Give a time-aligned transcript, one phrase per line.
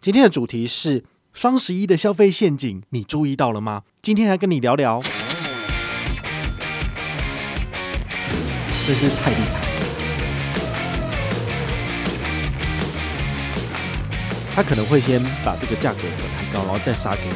[0.00, 3.82] 今天的主题是双十一的消费陷阱，你注意到了吗？
[4.00, 5.00] 今天来跟你聊聊，
[8.86, 9.66] 真是太厉害了。
[14.54, 17.34] 他可能会先把这个价格抬高，然后再杀给你。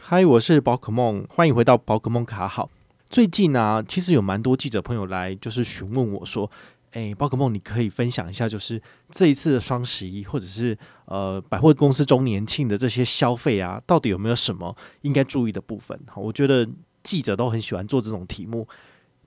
[0.00, 2.70] 嗨，我是宝可梦，欢迎回到宝可梦卡好。
[3.10, 6.50] 最近啊，其实有蛮多记者朋友来，就是询问我说。
[6.92, 8.80] 哎，宝可梦，你可以分享一下，就是
[9.10, 15.98] 这一次的双十一，或者是呃百货公司周年庆的这些消费啊，到底有没有什么应该注意的部分？
[16.06, 16.66] 好，我觉得
[17.02, 18.66] 记者都很喜欢做这种题目。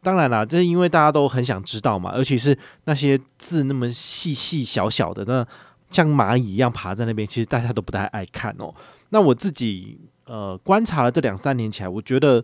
[0.02, 5.48] 当然啦，这是因为大家都很想知道嘛，尤其是那些字那么细细小小的，那
[5.91, 8.73] 像蚂蚁一样爬在那边，其实大家都不太爱看哦。
[9.09, 12.43] 那我自己呃观察了这两三年起来，我觉得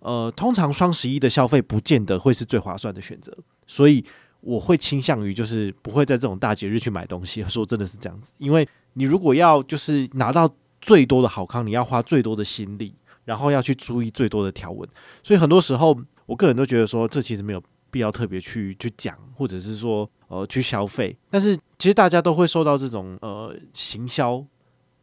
[0.00, 3.32] 呃通常双十一的消费不见得会是最划算的选择，
[3.66, 4.04] 所以。
[4.46, 10.48] 我会倾向于就是不会在这种大节日去买东西， 说真的是这样子，因为你如果要就是拿到
[10.80, 14.88] 最多的好康，你要花最多的心力，然后要去注意最多的条文，
[15.22, 24.44] 所以很多时候我个人都觉得说这其实没有必要特别去去讲，或者是说呃去消费，但是其实大家都会受到这种呃行销。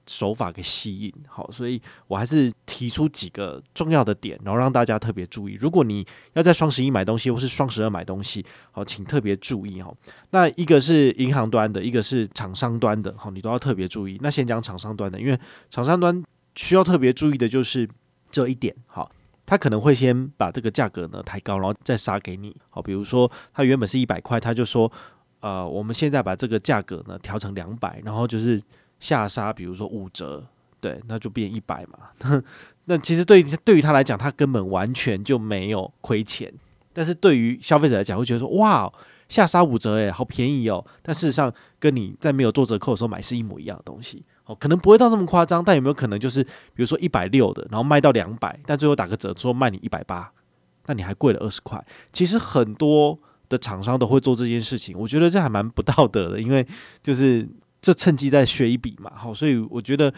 [0.06, 5.54] 手法给吸引，好，所以我还是提出几个重要的点，然后让大家特别注意。
[5.54, 9.94] 如果你要在双十一买东西，或是双十二买东西，好，请特别注意哈。
[10.32, 14.20] 那一个是银行端的，一个是厂商端的，好，你都要特别注意。
[14.22, 16.22] 那先讲厂商端的，因为厂商端
[16.56, 17.88] 需要特别注意的就是
[18.30, 19.10] 这一点，好，
[19.46, 24.92] 他可能会先把这个价格呢抬高，然后再杀给你，好，比如说他原本是一百块，他就说，
[25.40, 28.62] 呃，我们现在把这个价格呢调成两百，然后就是。
[29.04, 30.42] 下杀，比如说五折，
[30.80, 32.40] 对，那就变一百嘛。
[32.86, 36.50] 那其实对于对于他来讲，他根本完全就没有亏钱。
[36.94, 38.90] 但是对于消费者来讲，会觉得说哇，
[39.28, 40.86] 下杀五折，诶，好便宜哦。
[41.02, 44.24] 但事实上，跟你在没有做折扣的时候买是一模一样的东西。
[44.46, 50.32] 哦，可能不会到这么夸张，但有没有可能就是，比如说一百六的，然后卖到两百，但最后打个折说卖你一百八，
[50.86, 51.84] 那你还贵了二十块。
[52.14, 53.20] 其实很多
[53.50, 56.66] 的厂商都会做这件事情，我觉得这还蛮不道德的，因为
[57.02, 57.46] 就是。
[57.84, 60.12] 这趁机再学一笔嘛，好，所以我觉得，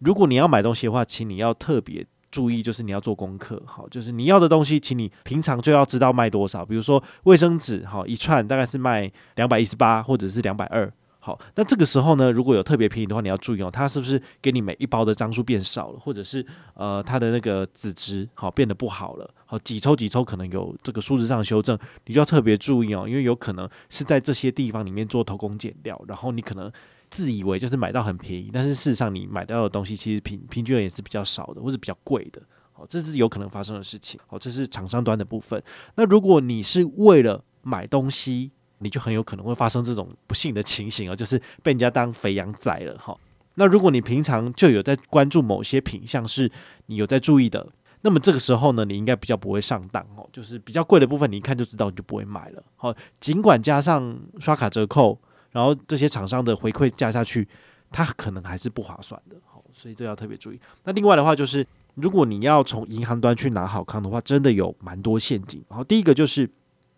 [0.00, 6.62] 如果你要买东西的话，请你要特别注意，就是你要做功课，好，就是你要的东西，请你平常就要知道卖多少。
[6.62, 16.44] 比如说卫生纸，好，一串大概是卖两百一十八，或者是两百二，好，那这个时候呢，如果有特别便宜的话，你要注意哦，它是不是给你每一包的张数变少了，或者是
[16.74, 26.70] 呃它的那个纸质好变得不好了，好，几抽几抽可能有这个数字上的修正，你就要特别注意哦，因为有可能是在这些地方里面做偷工减料，然后你可能。
[27.10, 32.42] 自以为就是买到很便宜，但是事实上你买到的东西其实平平均也是比较少的，或是比较贵的。
[32.72, 34.20] 好，这是有可能发生的事情。
[34.26, 35.62] 好，这是厂商端的部分。
[35.94, 42.98] 那如果你是为了买东西，你就很有可能会发生这种不幸的情形啊，就是被人家当肥羊宰了。
[42.98, 43.16] 哈，
[43.54, 46.52] 那如果你平常就有在关注某些品项，是
[46.86, 47.66] 你有在注意的，
[48.02, 50.28] 那么这个时候呢，你应该比较不会上当哦。
[50.30, 52.62] 就是比较贵的部分，你一看就知道，你就不会买了。
[52.76, 55.18] 好，尽管加上刷卡折扣。
[55.56, 57.48] 然后这些厂商的回馈加下去，
[57.90, 60.60] 它可能还是不划算的，好，所以这要特别注意。
[60.84, 65.64] 那另外的话就是，如果你要从银行端去拿好康的话，真的有蛮多陷阱。
[65.70, 66.46] 然后第一个就是，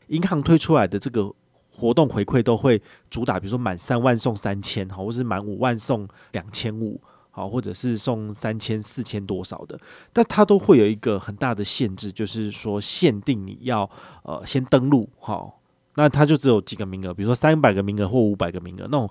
[0.08, 1.32] 银行推出来的这个
[1.70, 9.78] 活动回馈都会主打，比如说满三万送三千，好，或是满五万送两千五，好，或者是送三千、四千多少的，
[10.12, 13.88] 但它都会有一个很大的限制，就是说限定你要
[14.24, 15.57] 呃先登录，好。
[15.98, 19.10] 那它就只有几个名额，比如说三百个名额或五百个名额，那种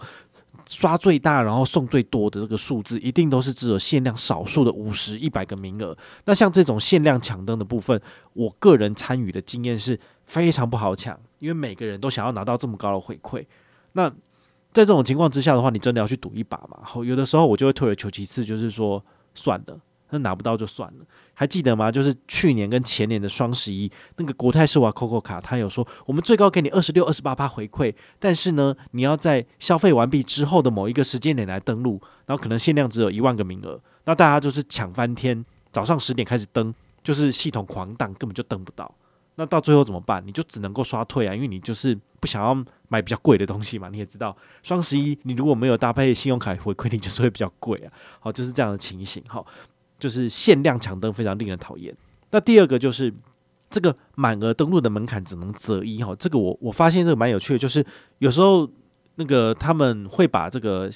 [0.66, 5.96] 刷最大然后送最多的这个数字，一定都是只有限量少数的五十、一百个名额。
[6.24, 13.46] 那像这种限量抢灯的部分，我个人参与的经验是非常不好抢，因为每个人都想要拿到这么高的回馈。
[13.92, 14.10] 那
[14.72, 16.80] 在这种情况之下的话，你真的要去赌一把嘛？
[16.84, 19.04] 好，有的时候我就会退而求其次，就是说
[19.36, 19.78] 算了。
[20.10, 21.92] 那拿不到就算了，还记得吗？
[21.92, 36.74] 就是去年跟前年的双十一，那个国泰世华 COCO 卡，他有说我们最高给你二十六、二十八趴回馈，但是呢，你要在消费完毕之后的某一个时间点来登录，然后可能限量只有一万个名额，那大家就是抢翻天，早上十点开始登，
[37.04, 38.90] 就是系统狂挡，根本就登不到。
[39.36, 40.26] 那到最后怎么办？
[40.26, 42.56] 你就只能够刷退啊，因为你就是不想要
[42.88, 43.88] 买比较贵的东西嘛。
[43.90, 47.92] 你也知道，双十一你如果没有搭配信用卡回馈，你就是会比较贵啊。
[48.20, 49.22] 好，就是这样的情形。
[49.28, 49.46] 好。
[50.00, 51.96] 就是限量抢灯非常令人讨厌。
[52.32, 53.14] 那第二个就是
[53.70, 57.86] 这个满额登录的门槛只能择一哈，这个我我发现这个蛮有趣的，就是
[58.20, 58.70] 有时候
[59.16, 60.90] 那个他们会把这个，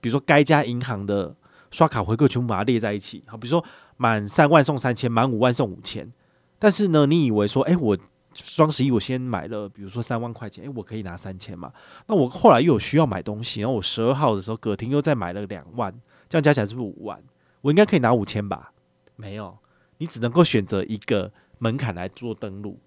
[0.00, 1.34] 比如说该家银行的
[1.70, 3.64] 刷卡回馈全部把它列在一起，好，比如说
[3.96, 6.10] 满三万送三千，满五万送五千。
[6.58, 7.96] 但是呢，你以为说，诶，我
[8.32, 11.72] 双十一我先买了，比如说三万块钱，诶，我可以拿三千嘛。
[12.06, 15.92] 那我后来又有需要买东西，然后我十二号的时候葛婷又再买了两万，
[16.28, 17.22] 这样加起来是不是五万？
[17.64, 18.72] 我应该可以拿五千吧？
[19.16, 19.56] 没有，
[19.96, 22.78] 你只能够选择一个门槛来做登录。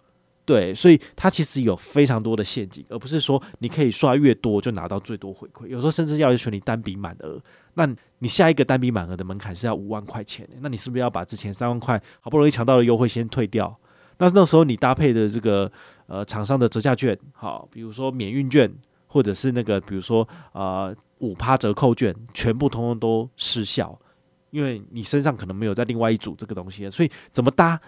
[0.46, 5.66] 对，所以它其实有非常多的陷阱，而不是说你可以刷越多就拿到最多回馈。
[5.66, 7.42] 有时候甚至要求你单笔满额，
[7.74, 7.90] 那
[8.20, 13.76] 你下一个单笔满额的门槛是要五万块钱，那你是不是要把之前三万块好不容易抢到的优惠先退掉？
[14.20, 15.70] 那那时候你搭配的这个
[16.06, 18.74] 呃厂商的折价券，好，比如说免运券，
[19.08, 24.00] 或者是那个比如说呃五趴折扣券，全部通通都失效，
[24.58, 27.80] 因为你身上可能没有在另外一组这个东西，所以怎么搭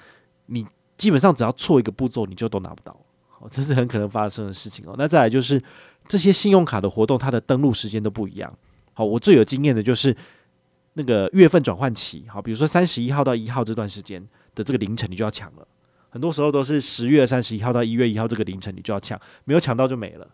[0.46, 0.64] 你？
[0.96, 2.94] 基本上只要错一个步骤，你就都拿不到，
[3.30, 4.94] 好，这是很可能发生的事情哦。
[4.98, 5.64] 那再来就是
[6.10, 8.54] 这些信用卡的活动，它的登录时间都不一样。
[8.94, 10.14] 好，我最有经验的就是
[10.96, 14.22] 那个月份转换期，好，比如说三十一号到一号这段时间
[14.54, 15.66] 的这个凌晨，你就要抢了。
[16.10, 20.28] 很多时候都是十月三十一号到一月一号这个凌晨，你就要抢，没有抢到就没了。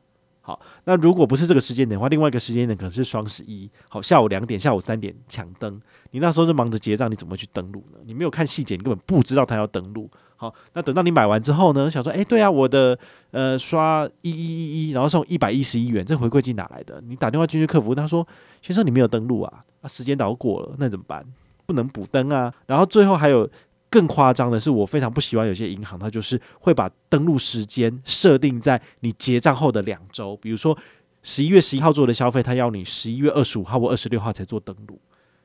[0.45, 5.81] 好，那如果不是这个时间点的话，另外一个时间点可能是双十一，好，下午两点、下午三点抢登，
[6.12, 7.97] 你那时候是忙着结账，你怎么去登录呢？
[8.06, 10.07] 你没有看细节，你根本不知道他要登录。
[10.36, 12.95] 好，那等到你买完之后呢，想说，诶、欸，对啊，我的
[13.31, 17.01] 呃刷一一一一，然后送一百一十一元，这回馈金哪来的？
[17.07, 18.27] 你打电话进去客服，他说，
[18.62, 21.25] 先生你没有登录啊，啊时间倒过了，那怎么办？
[21.65, 22.53] 不能补登啊。
[22.68, 23.50] 然后最后还有。
[23.95, 30.36] 更夸张的是，我非常不喜欢有些银行，它就是会把登录时间设定在你结账后的两周。
[30.36, 30.77] 比如说
[31.24, 35.00] 十一月十一号做的消费，它要你十一月二十五号或二十六号才做登录。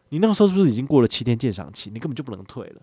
[0.09, 1.91] 你那个时候是不是已经过了七天鉴赏期？
[1.91, 2.83] 你根本就不能退了。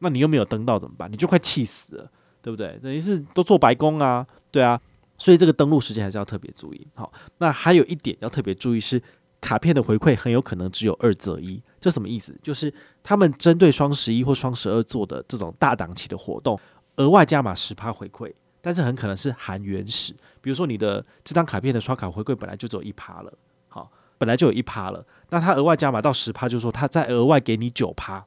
[0.00, 1.10] 那你又没有登到怎么办？
[1.10, 2.10] 你就快气死了，
[2.42, 2.78] 对不对？
[2.82, 4.78] 等于是都做白工啊，对啊。
[5.16, 6.86] 所以这个登录时间还是要特别注意。
[6.92, 9.02] 好，那还有一点要特别注意是。
[9.40, 12.36] 卡片的回馈很有可能只有二择一，这什么意思？
[12.42, 16.58] 就是他们针对双十一或双十二做的这种大档期的活动，
[16.96, 20.12] 额外加码十趴回馈，但是很可能是含原始。
[20.40, 23.32] 比如说你的这张卡片的刷卡回馈本来就只有一趴了，
[23.68, 28.24] 好，本来就有一趴了，那他额外加码到十趴，就是说他再额外给你九趴，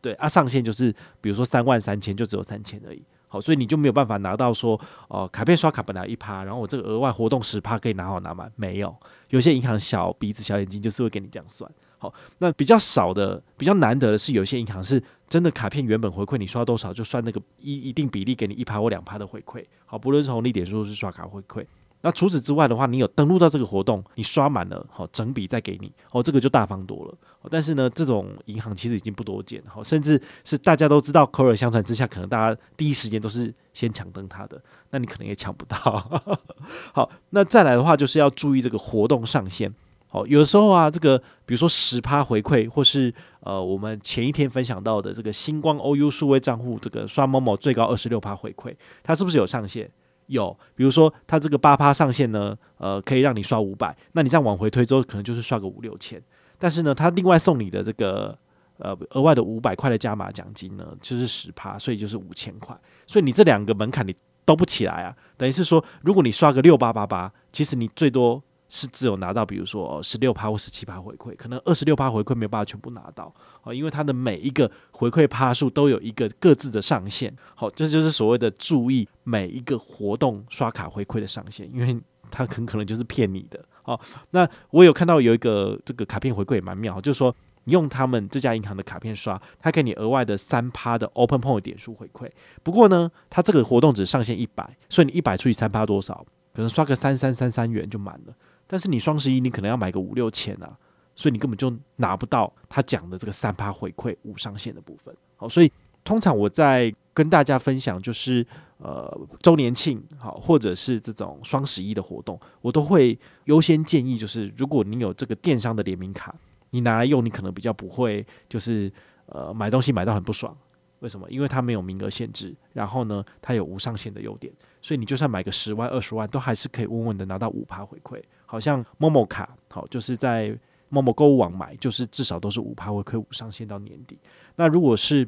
[0.00, 0.90] 对啊，上限就是
[1.20, 3.02] 比如说三万三千就只有三千而已。
[3.32, 8.92] 好，所以你就没有办法拿到说，哦、卡片刷卡本来一趴，然后我这个额外活动十趴可以拿好拿满，没有。
[9.28, 11.70] 有些银行小鼻子小眼睛，就是会给你这样算。
[11.96, 19.64] 好，那比较少的、比较难得的是，有些银行是真的卡片原本回馈你刷多少，就算那个一一定比例给你一趴或两趴的回馈。
[19.86, 21.64] 好，不论是红利点数是刷卡回馈。
[22.02, 27.14] 那除此之外的话，你有登录到这个活动，你刷满了，好，整笔再给你，哦，这个就大方多了。
[27.50, 35.76] 但是呢，这种银行其实已经不多见，好，甚至是大家都知道，口耳相传之下，可能大家第一时间都是先抢登它的，那你可能也抢不到。
[36.94, 39.72] 好，那再来的话，就是要注意这个活动上限。
[40.08, 49.88] 好，有时候啊，这个比如说十趴回馈，或是呃，我们前一天分享到的这个星光 OU 数位账户，这个刷某某最高二十六趴回馈，它是不是有上限？
[50.30, 56.22] 有，比如说它这个八趴上限呢，呃，可以让你刷五百，那你这样往回推之后，可能就是刷个五六千。
[56.58, 58.36] 但是呢，它另外送你的这个
[58.78, 62.76] 呃额外的五百块的加码奖金呢，就是十趴，所以就是五千块。
[63.06, 68.42] 所以你这两个门槛你都不起来啊，等于是说，如果你刷个六八八八，其实你最多。
[68.70, 77.36] 是只有拿到，比如说十六趴或十七趴回馈，可能二十六趴回馈没有办法全部拿到啊，因为它的每一个回馈趴数都有一个各自的上限。
[77.56, 82.00] 好，这就是所谓的注意每一个活动刷卡回馈的上限，因为
[82.30, 83.62] 它很可能就是骗你的。
[83.82, 84.00] 好，
[84.30, 87.34] 那我有看到有一个这个卡片回馈也蛮妙，就是说
[87.64, 92.30] 你用他们这家银行的卡片刷，它给你额外的三趴的 Open Point 点数回馈。
[92.62, 96.24] 不过呢，它这个活动只上限一百，所以你一百除以三趴多少？
[96.52, 98.34] 可能刷个三三三三元就满了。
[98.72, 100.78] 但是你双十一你可能要买个五六千啊，
[101.16, 105.12] 所以你根本就拿不到他讲的这个三趴回馈无上限的部分。
[105.34, 105.72] 好，所以
[106.04, 108.46] 通常我在跟大家分享就是
[108.78, 116.32] 呃周年庆好，或者是这种双十一的活动，我都会优先建议就是如果你有这个电商的联名卡，
[116.70, 118.92] 你拿来用，你可能比较不会就是
[119.26, 120.56] 呃买东西买到很不爽。
[121.00, 121.26] 为什么？
[121.30, 128.22] 因为它没有名额限制，然后呢，它有无上限的优点，所以你就算买个十万、二十万，都还是可以稳稳的拿到五趴回馈。
[128.50, 130.58] 好像 Momo 卡，好，就是在
[130.90, 134.18] Momo 购物网买，就是至少都是五趴回馈，五上限到年底。
[134.56, 135.24] 那如果是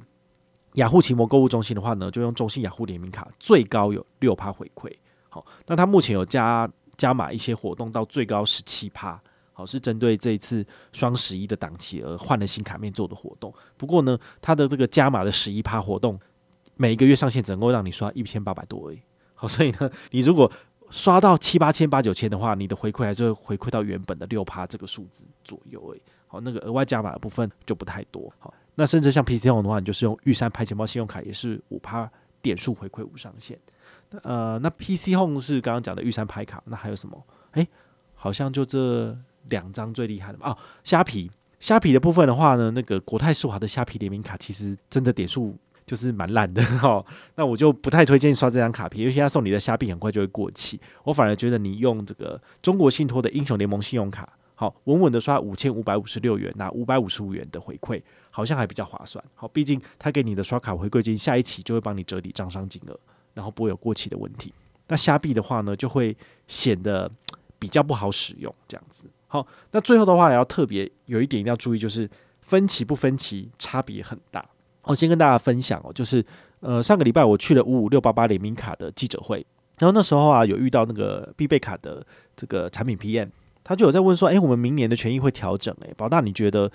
[0.72, 4.92] 雅虎奇摩购物中心的话呢，就用中信雅虎联名卡，最高有六趴回馈。
[5.28, 9.22] 好，那它目前有加加码一些活动，到最高十七趴。
[9.52, 13.54] 好，是针对这一次双十一的档期而换了新卡面做的活动。
[13.76, 16.18] 不过呢，它的这个加码的十一趴活动，
[16.74, 19.00] 每一个月上限只能够让你刷一千八百多而已。
[19.36, 20.50] 好，所以呢，你如果
[20.92, 26.02] 刷到七八千、八九千的话，你的回馈还是会回馈到原本的六趴这个数字左右诶。
[26.28, 28.30] 好，那个额外加码的部分就不太多。
[28.38, 32.08] 好，那甚至像 PC Home 的话，你就是用玉山拍钱包信用卡，也是五趴
[32.42, 33.58] 点数回馈无上限。
[34.22, 37.26] 呃，那 PC Home 是刚刚讲的玉山拍卡，那还有什么？
[37.52, 37.66] 诶，
[38.14, 39.16] 好像就这
[39.49, 40.50] 两张最厉害的嘛。
[40.50, 45.56] 哦，虾皮，虾皮的部分的话呢，那个国泰世华的虾皮联名卡其实真的点数
[45.92, 50.80] 就是蛮烂的哈、那我就不太推荐刷这张卡片，因为现在送你的虾币很快就会过期。
[51.04, 59.22] 我反而觉得你用这个中国信托的英雄联盟信用卡，好稳稳的刷五千五百五十六元，拿五百五十五元的回馈，好像还比较划算。
[59.34, 62.99] 好，毕竟他给你的刷卡回馈金，下一期就会帮你折抵账上金额。
[63.34, 64.50] 然后不会有过期的问题。
[64.88, 66.16] 那虾币的话呢，就会
[66.49, 67.11] 显得
[67.58, 69.11] 比较不好使用，这样子。
[69.26, 72.08] 好，那最后的话也要特别有一点一定要注意，就是
[72.40, 74.42] 分期不分期差别很大。
[74.84, 76.24] 我先跟大家分享哦，就是
[76.60, 79.46] 呃上个礼拜我去了五五六八八联名卡的记者会，
[79.78, 83.28] 然后那时候啊有遇到那个必备卡的这个产品 PM，
[83.62, 86.70] 他就有在问说，诶，我们明年的权益会调整，诶，宝大你觉得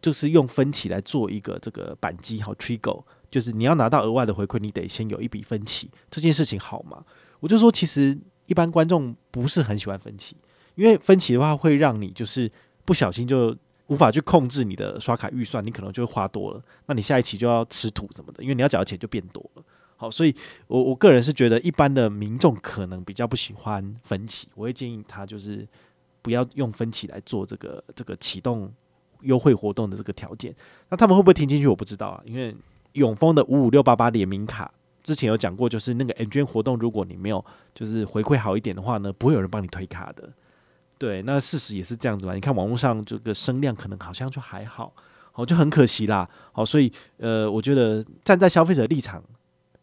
[0.00, 7.04] 就是用分期来做一个这个扳机好 t r i g g e 就是你要拿到额外的回馈，你得先有一笔分期，这件事情好吗？
[7.40, 10.36] 我就说，其实一般观众不是很喜欢分期，
[10.74, 12.50] 因为分期的话会让你就是
[12.84, 13.56] 不小心就
[13.90, 19.62] 无法去控制你的刷卡预算，你可能就会花多了，那你下一期就要吃土什么的，因为你要缴的钱就变多了。
[19.96, 20.34] 好，所以
[20.66, 25.68] 我我个人是觉得一般的民众可能比较不喜欢分期，我会建议他就是
[26.22, 28.72] 不要用分期来做这个这个启动
[29.20, 30.54] 优惠活动的这个条件。
[30.88, 31.66] 那他们会不会听进去？
[31.66, 32.56] 我不知道啊，因为。
[32.94, 34.68] 永丰的五五六八八联名卡
[35.00, 40.28] 之前有讲过，就是那个 M 券活动，如果你没有就是回馈好一点的话呢，不会有人帮你推卡的。
[41.00, 42.34] 对，那事实也是这样子嘛。
[42.34, 44.92] 你看网络上这个声量可能好像就还好，
[45.32, 46.28] 好就很可惜啦。
[46.52, 49.24] 好，所以呃，我觉得站在消费者立场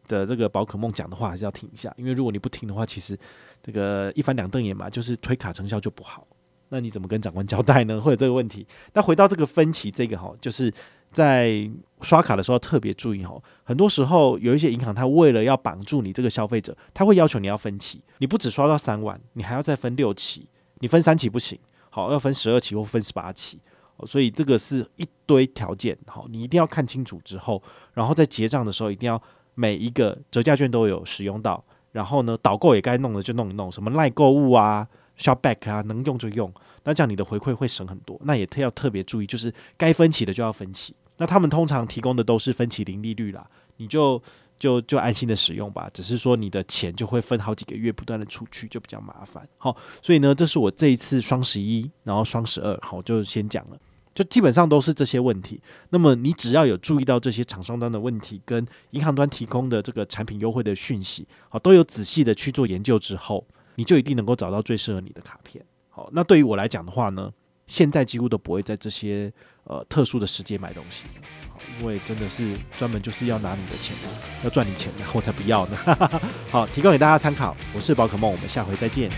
[0.08, 3.18] 的这个宝可梦讲的话还是要听一下，因为如果你不听的话，其实
[3.64, 6.28] 这个一翻两瞪眼嘛，就是推卡成效就不好。
[6.70, 8.00] 那你怎么跟长官交代呢？
[8.02, 8.68] 会有这个问题。
[8.94, 10.72] 那回到这个分期这个哈，就是。
[11.10, 11.68] 在
[12.02, 21.58] 刷卡的时候特别注意哦，很多时候有一些银行，它为了要绑住你这个消费者，他会要求你要分期，你不只刷到三万，你还要再分六期，你分三期不行，
[21.90, 23.60] 好，要分十二期或分十八期，
[24.06, 27.62] 所以这个是一堆条件，好，你一定要看清楚之后，
[27.94, 29.22] 然后在结账的时候一定要
[29.56, 36.54] 每一个折价券都有使用到，然后呢，导购也该弄的就弄一弄，什么赖购物啊、Shopback 啊，能用就用，
[36.84, 40.96] 那这样你的回馈会省很多，那也特要特别注意，就是该分期的就要分期。
[41.18, 44.22] 那他们通常提供的都是分期零利率啦，你就
[44.60, 45.90] 就就安心的使用吧。
[45.94, 49.48] 只是说你的钱就会分好几个月不断的出去，就比较麻烦。
[49.58, 53.78] 好，所以呢，这是我这一次双十一，然后双十二，好，就先讲了，
[54.14, 55.62] 就基本上都是这些问题。
[55.90, 63.46] 那么你只要有注意到这些厂商端的问题，跟银行端提供的这个产品优惠的讯息，好，都有仔细的去做研究之后，
[63.76, 65.64] 你就一定能够找到最适合你的卡片。
[65.90, 67.32] 好，那对于我来讲的话呢，
[67.68, 69.32] 现在几乎都不会在这些。
[69.68, 71.04] 呃，特殊的时间买东西，
[71.80, 74.10] 因为真的是专门就是要拿你的钱的，
[74.44, 75.78] 要赚你钱的，我才不要呢。
[76.50, 77.56] 好，提供给大家参考。
[77.74, 79.10] 我是宝可梦，我们下回再见。